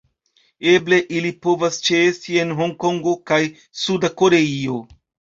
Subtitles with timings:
[0.69, 3.37] Eble ili povas ĉeesti en Hongkongo kaj
[3.83, 4.79] Suda Koreio.